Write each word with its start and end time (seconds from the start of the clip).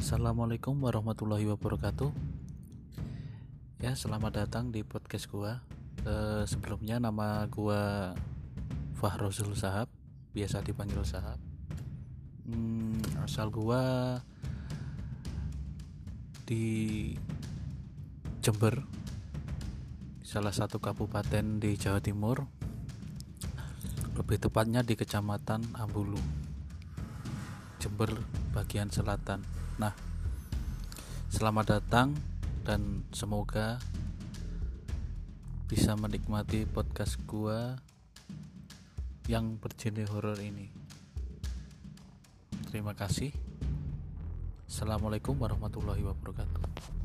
Assalamualaikum 0.00 0.80
warahmatullahi 0.80 1.44
wabarakatuh. 1.44 2.08
Ya, 3.84 3.92
selamat 3.92 4.32
datang 4.32 4.72
di 4.72 4.80
podcast 4.80 5.28
gua. 5.28 5.60
Eh, 6.08 6.48
sebelumnya 6.48 6.96
nama 6.96 7.44
gua 7.52 8.16
Fahrozul 8.96 9.52
Sahab, 9.52 9.92
biasa 10.32 10.64
dipanggil 10.64 11.04
Sahab. 11.04 11.36
Hmm, 12.48 12.96
asal 13.20 13.52
gua 13.52 14.16
di 16.48 17.12
Jember, 18.40 18.80
salah 20.24 20.56
satu 20.56 20.80
kabupaten 20.80 21.60
di 21.60 21.76
Jawa 21.76 22.00
Timur. 22.00 22.48
Lebih 24.16 24.48
tepatnya 24.48 24.80
di 24.80 24.96
Kecamatan 24.96 25.76
Ambulu. 25.76 26.48
Jember 27.80 28.12
bagian 28.52 28.92
selatan. 28.92 29.40
Nah, 29.80 29.96
selamat 31.32 31.80
datang 31.80 32.12
dan 32.60 33.08
semoga 33.08 33.80
bisa 35.64 35.96
menikmati 35.96 36.68
podcast 36.68 37.16
gua 37.24 37.80
yang 39.32 39.56
bergenre 39.56 40.04
horor 40.12 40.36
ini. 40.44 40.68
Terima 42.68 42.92
kasih. 42.92 43.32
Assalamualaikum 44.68 45.40
warahmatullahi 45.40 46.04
wabarakatuh. 46.04 46.99